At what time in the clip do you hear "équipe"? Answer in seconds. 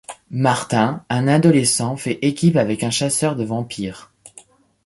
2.23-2.57